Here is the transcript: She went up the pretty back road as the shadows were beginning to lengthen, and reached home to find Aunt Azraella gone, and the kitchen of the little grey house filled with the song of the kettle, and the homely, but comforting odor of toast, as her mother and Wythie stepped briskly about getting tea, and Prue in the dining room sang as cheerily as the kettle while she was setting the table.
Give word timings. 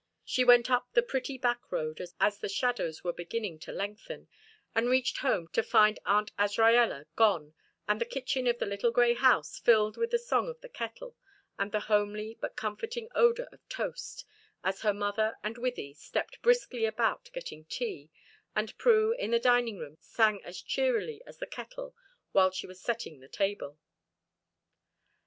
She 0.25 0.43
went 0.43 0.71
up 0.71 0.87
the 0.93 1.03
pretty 1.03 1.37
back 1.37 1.71
road 1.71 2.01
as 2.19 2.39
the 2.39 2.49
shadows 2.49 3.03
were 3.03 3.13
beginning 3.13 3.59
to 3.59 3.71
lengthen, 3.71 4.29
and 4.73 4.89
reached 4.89 5.19
home 5.19 5.47
to 5.49 5.61
find 5.61 5.99
Aunt 6.07 6.35
Azraella 6.39 7.05
gone, 7.15 7.53
and 7.87 8.01
the 8.01 8.05
kitchen 8.05 8.47
of 8.47 8.57
the 8.57 8.65
little 8.65 8.89
grey 8.89 9.13
house 9.13 9.59
filled 9.59 9.97
with 9.97 10.09
the 10.09 10.17
song 10.17 10.49
of 10.49 10.59
the 10.61 10.69
kettle, 10.69 11.15
and 11.59 11.71
the 11.71 11.81
homely, 11.81 12.35
but 12.41 12.55
comforting 12.55 13.09
odor 13.13 13.47
of 13.51 13.59
toast, 13.69 14.25
as 14.63 14.81
her 14.81 14.91
mother 14.91 15.37
and 15.43 15.57
Wythie 15.57 15.93
stepped 15.95 16.41
briskly 16.41 16.85
about 16.85 17.29
getting 17.31 17.65
tea, 17.65 18.09
and 18.55 18.75
Prue 18.79 19.13
in 19.13 19.29
the 19.29 19.39
dining 19.39 19.77
room 19.77 19.97
sang 19.99 20.43
as 20.43 20.63
cheerily 20.63 21.21
as 21.27 21.37
the 21.37 21.45
kettle 21.45 21.95
while 22.31 22.49
she 22.49 22.65
was 22.65 22.81
setting 22.81 23.19
the 23.19 23.27
table. 23.27 23.77